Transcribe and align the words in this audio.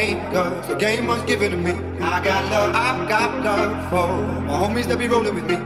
got 0.00 0.06
game, 0.06 0.32
cause 0.32 0.68
the 0.68 0.74
game 0.76 1.06
was 1.06 1.22
given 1.24 1.50
to 1.50 1.56
me. 1.56 1.72
I 2.00 2.24
got 2.24 2.50
love, 2.50 2.74
I 2.74 3.08
got 3.08 3.44
love 3.44 3.90
for 3.90 4.42
my 4.42 4.54
homies 4.54 4.86
that 4.86 4.98
be 4.98 5.08
rolling 5.08 5.34
with 5.34 5.44
me. 5.44 5.56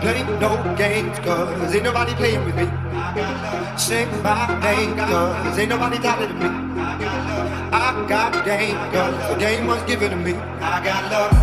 Play 0.00 0.22
no 0.40 0.76
games, 0.76 1.18
cause 1.20 1.74
ain't 1.74 1.84
nobody 1.84 2.14
playing 2.14 2.44
with 2.44 2.56
me. 2.56 2.64
I 2.64 3.14
got 3.14 3.42
love, 3.42 3.80
sing 3.80 4.08
my 4.22 4.60
name, 4.60 4.96
cause 4.96 5.58
ain't 5.58 5.68
nobody 5.68 5.98
taller 5.98 6.26
than 6.26 6.38
to 6.38 6.48
me. 6.48 6.80
I 7.72 8.06
got 8.08 8.44
game, 8.44 8.76
cause 8.92 9.30
the 9.30 9.36
game 9.38 9.66
was 9.66 9.82
given 9.84 10.10
to 10.10 10.16
me. 10.16 10.34
I 10.34 10.84
got 10.84 11.10
love. 11.10 11.33